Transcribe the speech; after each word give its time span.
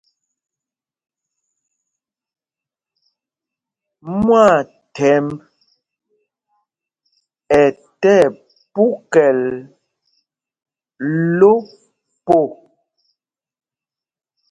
Mwaathɛmb 4.25 5.31
ɛ 7.59 7.63
tí 8.01 8.13
ɛpukɛl 8.25 9.39
lo 11.37 11.51
po. 12.25 12.37